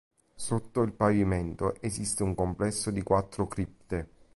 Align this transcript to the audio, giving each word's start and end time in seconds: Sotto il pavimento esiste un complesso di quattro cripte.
Sotto 0.33 0.81
il 0.81 0.93
pavimento 0.93 1.79
esiste 1.79 2.23
un 2.23 2.33
complesso 2.33 2.89
di 2.89 3.03
quattro 3.03 3.45
cripte. 3.47 4.09